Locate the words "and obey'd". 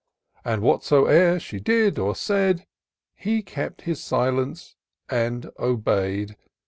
5.09-6.37